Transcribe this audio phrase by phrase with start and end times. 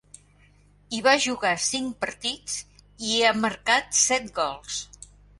[0.93, 2.55] Hi va jugar cinc partits,
[3.09, 4.81] i hi marcà set gols.